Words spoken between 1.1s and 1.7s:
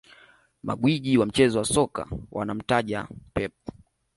wa mchezo wa